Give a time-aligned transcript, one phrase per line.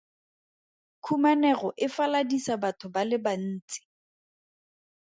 [1.03, 3.79] Khumanego e faladisa batho ba le bantsi.